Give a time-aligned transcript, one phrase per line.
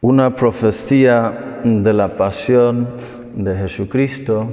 [0.00, 2.88] una profecía de la pasión
[3.34, 4.50] de Jesucristo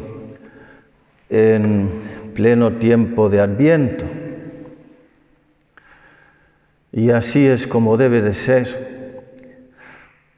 [1.29, 1.89] en
[2.33, 4.05] pleno tiempo de Adviento.
[6.91, 9.23] Y así es como debe de ser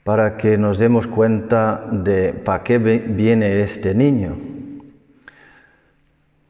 [0.03, 4.37] para que nos demos cuenta de para qué viene este niño.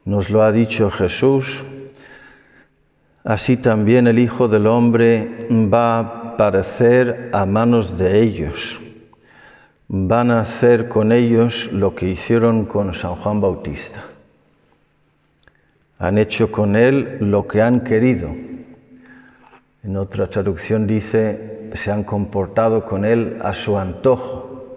[0.04, 1.64] Nos lo ha dicho Jesús,
[3.24, 8.80] así también el Hijo del Hombre va a a manos de ellos.
[9.88, 14.04] Van a hacer con ellos lo que hicieron con San Juan Bautista.
[15.98, 18.28] Han hecho con él lo que han querido.
[19.82, 24.76] En otra traducción dice, se han comportado con él a su antojo,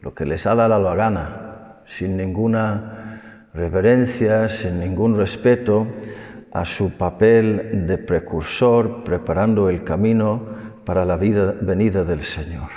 [0.00, 5.86] lo que les ha dado la gana, sin ninguna reverencia, sin ningún respeto
[6.52, 10.53] a su papel de precursor, preparando el camino
[10.84, 12.70] para la vida venida del Señor.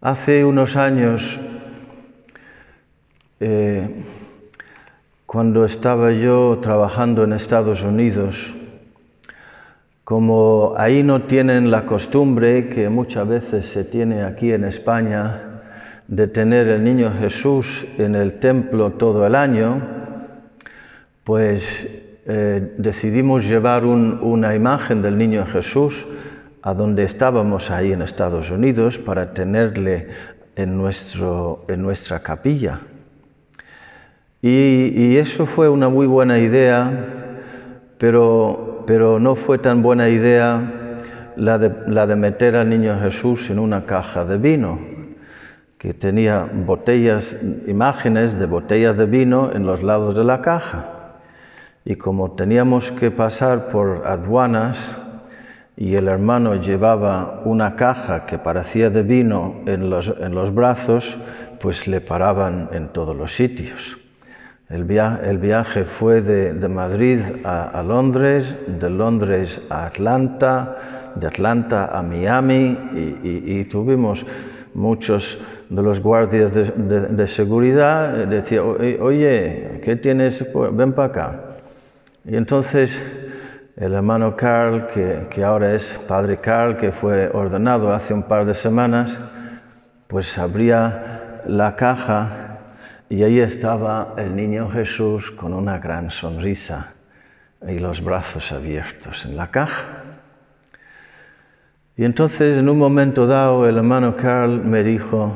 [0.00, 1.40] Hace unos años,
[3.40, 4.04] eh,
[5.24, 8.52] cuando estaba yo trabajando en Estados Unidos,
[10.04, 15.62] como ahí no tienen la costumbre que muchas veces se tiene aquí en España,
[16.06, 19.80] de tener el niño Jesús en el templo todo el año,
[21.24, 26.06] pues eh, decidimos llevar una imagen del niño Jesús
[26.62, 30.08] a donde estábamos ahí en Estados Unidos para tenerle
[30.56, 32.80] en, nuestro, en nuestra capilla.
[34.40, 36.90] Y, eso fue una muy buena idea,
[37.98, 40.60] pero, pero no fue tan buena idea
[41.36, 44.78] la de, la de meter al niño Jesús en una caja de vino
[45.78, 47.36] que tenía botellas,
[47.66, 51.03] imágenes de botellas de vino en los lados de la caja.
[51.84, 54.96] Y como teníamos que pasar por aduanas
[55.76, 61.18] y el hermano llevaba una caja que parecía de vino en los, en los brazos,
[61.60, 63.98] pues le paraban en todos los sitios.
[64.70, 71.26] El, el viaje fue de, de Madrid a, a, Londres, de Londres a Atlanta, de
[71.26, 74.24] Atlanta a Miami y, y, y tuvimos
[74.72, 78.64] muchos de los guardias de, seguridad decían,
[79.00, 80.44] oye, ¿qué tienes?
[80.72, 81.53] Ven para acá.
[82.24, 83.02] Y entonces
[83.76, 88.46] el hermano Carl, que, que, ahora es padre Carl, que fue ordenado hace un par
[88.46, 89.18] de semanas,
[90.06, 92.58] pues abría la caja
[93.08, 96.94] y ahí estaba el niño Jesús con una gran sonrisa
[97.66, 99.82] y los brazos abiertos en la caja.
[101.96, 105.32] Y entonces en un momento dado el hermano Carl me dijo,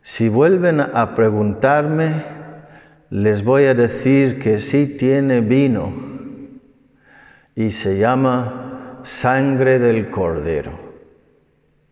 [0.00, 2.24] si vuelven a preguntarme,
[3.12, 5.92] les voy a decir que sí tiene vino
[7.54, 10.72] y se llama sangre del cordero.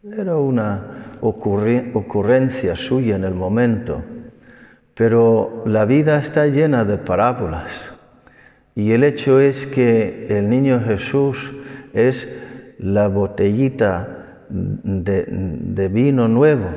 [0.02, 4.02] Era una ocurrencia suya en el momento,
[4.94, 7.94] pero la vida está llena de parábolas
[8.74, 11.54] y el hecho es que el niño Jesús
[11.92, 12.34] es
[12.78, 16.70] la botellita de, vino nuevo,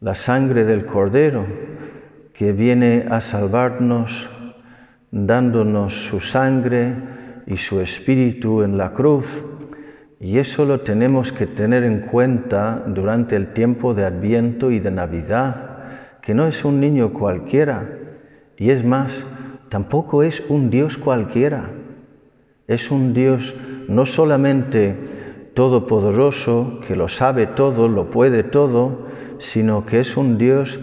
[0.00, 1.75] la sangre del cordero
[2.36, 4.28] que viene a salvarnos
[5.10, 6.94] dándonos su sangre
[7.46, 9.26] y su espíritu en la cruz.
[10.20, 14.90] Y eso lo tenemos que tener en cuenta durante el tiempo de Adviento y de
[14.90, 17.88] Navidad, que no es un niño cualquiera,
[18.58, 19.26] y es más,
[19.70, 21.70] tampoco es un Dios cualquiera.
[22.66, 23.54] Es un Dios
[23.88, 24.94] no solamente
[25.54, 29.06] todopoderoso, que lo sabe todo, lo puede todo,
[29.38, 30.78] sino que es un Dios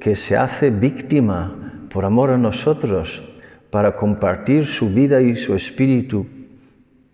[0.00, 3.22] que se hace víctima por amor a nosotros,
[3.70, 6.26] para compartir su vida y su espíritu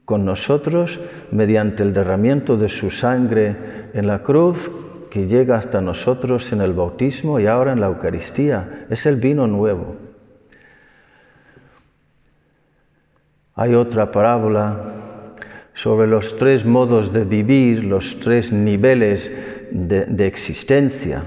[0.05, 1.01] con nosotros
[1.31, 3.57] mediante el derramiento de su sangre
[3.95, 4.71] en la cruz
[5.11, 8.87] que llega hasta nosotros en el bautismo y ahora en la Eucaristía.
[8.91, 9.97] Es el vino nuevo.
[13.55, 14.77] Hay otra parábola
[15.75, 19.33] sobre los tres modos de vivir, los tres niveles
[19.71, 21.23] de, existencia,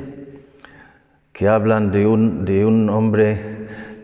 [1.37, 3.37] que hablan de un, de un hombre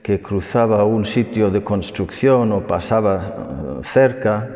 [0.04, 4.50] que cruzaba un sitio de construcción o pasaba eh, cerca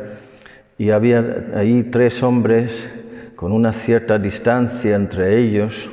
[0.78, 2.88] y había ahí tres hombres
[3.34, 5.90] con una cierta distancia entre ellos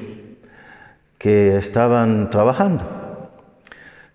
[1.18, 3.32] que estaban trabajando.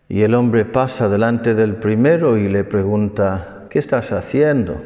[0.09, 4.81] Y el hombre pasa delante del primero y le pregunta, ¿qué estás haciendo?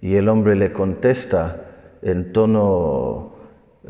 [0.00, 1.64] Y el hombre le contesta
[2.00, 3.37] en tono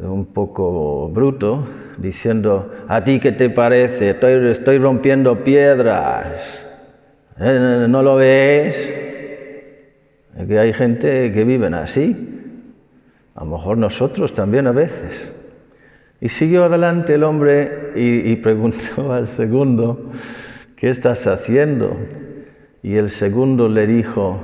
[0.02, 1.66] un poco bruto,
[1.96, 4.10] diciendo, ¿a ti qué te parece?
[4.10, 6.64] Estoy, rompiendo piedras.
[7.38, 7.86] ¿Eh?
[7.88, 8.94] ¿No lo ves?
[10.46, 12.16] que hay gente que viven así.
[13.34, 15.32] A lo mejor nosotros también a veces.
[16.20, 20.10] Y siguió adelante el hombre y, preguntó al segundo,
[20.76, 21.96] ¿qué estás haciendo?
[22.82, 24.40] Y el segundo le dijo,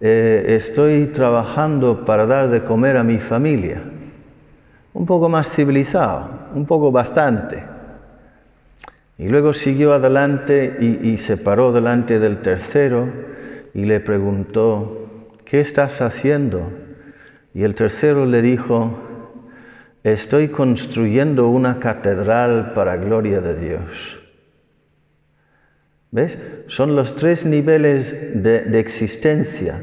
[0.00, 3.82] eh, estoy trabajando para dar de comer a mi familia.
[5.00, 7.64] Un poco más civilizado, un poco bastante.
[9.16, 13.08] Y luego siguió adelante y, se paró delante del tercero
[13.72, 16.70] y le preguntó, ¿qué estás haciendo?
[17.54, 18.98] Y el tercero le dijo,
[20.04, 24.20] estoy construyendo una catedral para gloria de Dios.
[26.10, 26.36] ¿Ves?
[26.66, 29.82] Son los tres niveles de, existencia,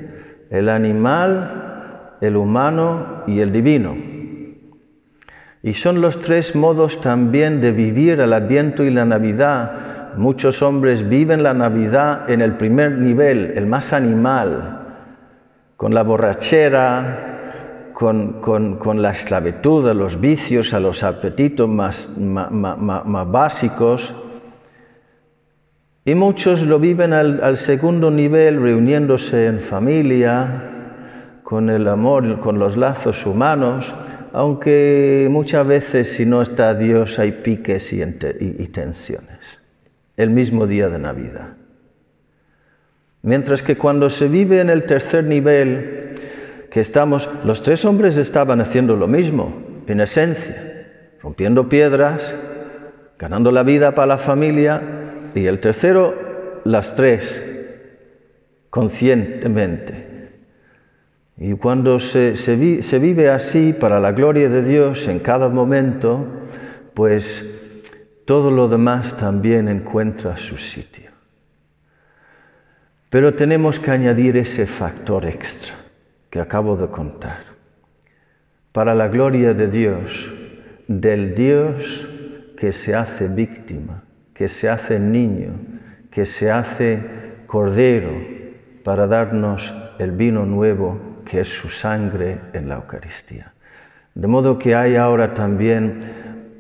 [0.52, 4.17] el animal, el humano y el divino.
[5.64, 10.16] Y son los tres modos también de vivir el adviento y la Navidad.
[10.16, 14.80] Muchos hombres viven la Navidad en el primer nivel, el más animal,
[15.76, 17.38] con la borrachera,
[17.98, 24.14] con, la esclavitud a los vicios, a los apetitos más, más, básicos.
[26.06, 30.64] Y muchos lo viven al, segundo nivel, reuniéndose en familia,
[31.42, 33.92] con el amor, con los lazos humanos,
[34.34, 39.60] aunque muchas veces si no está Dios hay piques y, tensiones.
[40.16, 41.56] El mismo día de Navidad.
[43.22, 46.14] Mientras que cuando se vive en el tercer nivel,
[46.72, 49.54] que estamos, los tres hombres estaban haciendo lo mismo,
[49.88, 50.88] en esencia,
[51.22, 52.34] rompiendo piedras,
[53.20, 54.82] ganando la vida para la familia,
[55.36, 57.44] y el tercero, las tres,
[58.70, 60.07] conscientemente.
[61.40, 62.34] Y cuando se,
[63.00, 66.26] vive así para la gloria de Dios en cada momento,
[66.96, 71.12] pues todo lo demás también encuentra su sitio.
[73.10, 75.76] Pero tenemos que añadir ese factor extra
[76.32, 77.40] que acabo de contar,
[78.72, 80.30] para la gloria de Dios,
[80.88, 82.08] del Dios
[82.58, 84.04] que se hace víctima,
[84.34, 85.54] que se hace niño,
[86.10, 87.00] que se hace
[87.46, 88.12] cordero,
[88.84, 93.52] para darnos el vino nuevo que es su sangre en la Eucaristía.
[94.16, 96.00] De modo que hay ahora también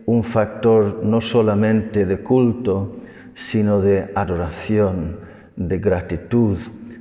[0.06, 2.98] un factor no solamente de culto,
[3.34, 5.20] sino de adoración,
[5.56, 6.58] de gratitud,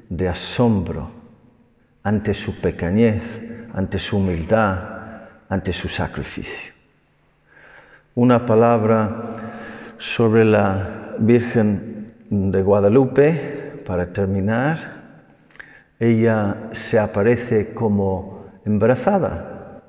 [0.08, 1.10] de asombro
[2.04, 3.42] ante su pequeñez,
[3.74, 4.78] ante su humildad,
[5.48, 6.72] ante su sacrificio.
[8.14, 9.22] Una palabra
[9.98, 14.95] sobre la Virgen de Guadalupe, para terminar.
[15.98, 19.82] Ella se aparece como embarazada.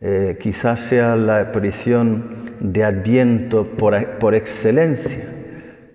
[0.00, 2.30] Eh, quizás sea la aparición
[2.60, 5.24] de Adviento por excelencia,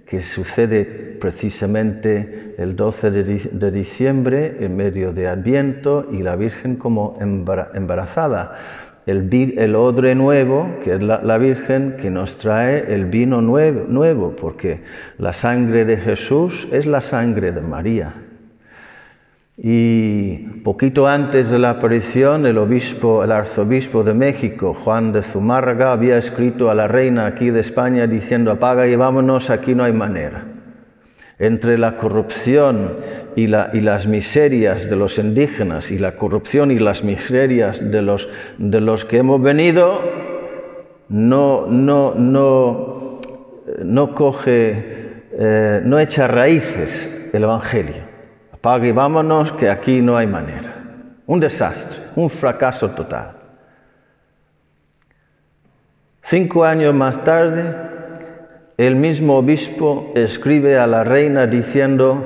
[0.06, 7.18] que sucede precisamente el 12 de diciembre, en medio de Adviento, y la Virgen como
[7.20, 8.56] embarazada.
[9.06, 14.82] El, odre nuevo, que es la, Virgen, que nos trae el vino nuevo, nuevo, porque
[15.18, 18.14] la sangre de Jesús es la sangre de María.
[19.62, 25.92] Y poquito antes de la aparición, el obispo, el arzobispo de México, Juan de Zumárraga,
[25.92, 29.94] había escrito a la reina aquí de España diciendo, apaga y vámonos, aquí no hay
[29.94, 30.46] manera
[31.40, 32.98] entre la corrupción
[33.36, 39.18] y, las miserias de los indígenas y la corrupción y las miserias de los, que
[39.18, 40.02] hemos venido,
[41.08, 43.22] no, no, no,
[43.84, 48.09] no coge, eh, no echa raíces el Evangelio.
[48.60, 50.76] Apague y vámonos que aquí no hay manera.
[51.28, 53.32] Un desastre, un fracaso total.
[56.22, 57.74] Cinco años más tarde,
[58.78, 62.22] el mismo obispo escribe a la reina diciendo,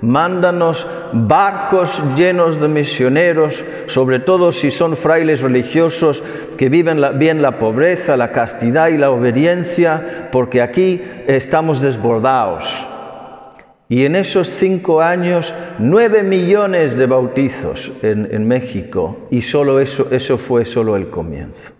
[0.00, 6.20] mándanos barcos llenos de misioneros, sobre todo si son frailes religiosos
[6.58, 12.88] que viven bien la pobreza, la castidad y la obediencia, porque aquí estamos desbordados.
[13.88, 20.38] Y en esos cinco años, nueve millones de bautizos en, México, y solo eso, eso
[20.38, 21.76] fue solo el comienzo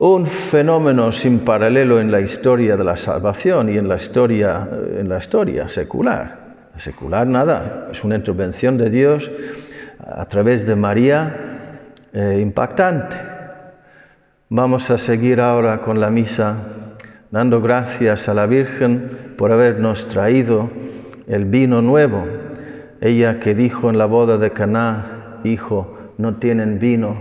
[0.00, 4.66] un fenómeno sin paralelo en la historia de la salvación y en la historia,
[4.98, 6.38] en la historia secular.
[6.78, 9.30] Secular nada, es una intervención de Dios
[9.98, 11.36] a través de María
[12.14, 13.14] eh, impactante.
[14.48, 16.56] Vamos a seguir ahora con la misa
[17.30, 20.70] dando gracias a la Virgen por habernos traído
[21.26, 22.26] el vino nuevo.
[23.00, 27.14] Ella que dijo en la boda de Caná, hijo, no tienen vino,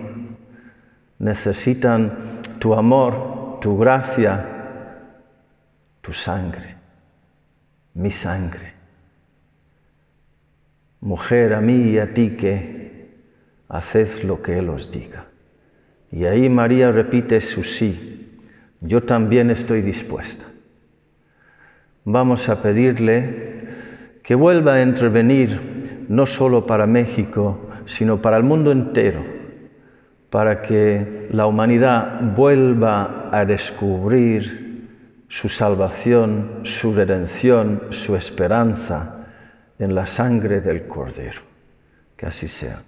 [1.19, 4.45] necesitan tu amor, tu gracia,
[6.01, 6.75] tu sangre,
[7.93, 8.73] mi sangre.
[11.01, 13.07] mujer, a mí y a ti que
[13.69, 15.27] haced lo que Él os diga.
[16.11, 18.18] Y ahí María repite su sí,
[18.81, 20.45] yo también estoy dispuesta.
[22.05, 23.59] Vamos a pedirle
[24.24, 29.24] que vuelva a intervenir no solo para México, sino para el mundo entero,
[30.29, 34.88] para que la humanidad vuelva a descubrir
[35.27, 39.27] su salvación, su redención, su esperanza
[39.77, 41.41] en la sangre del Cordero.
[42.17, 42.81] Que así sea.